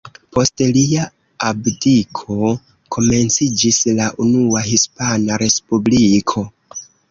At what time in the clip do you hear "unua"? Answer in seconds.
4.27-4.65